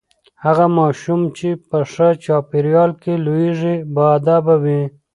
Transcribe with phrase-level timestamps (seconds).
[0.43, 4.81] هغه ماشوم چې په ښه چاپیریال کې لوییږي باادبه وي.